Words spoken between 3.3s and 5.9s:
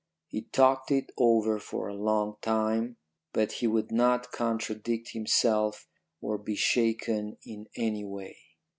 but he would not contradict himself